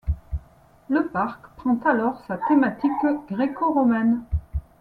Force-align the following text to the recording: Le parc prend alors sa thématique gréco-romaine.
Le 0.89 1.05
parc 1.09 1.41
prend 1.57 1.77
alors 1.85 2.23
sa 2.27 2.35
thématique 2.37 2.91
gréco-romaine. 3.29 4.23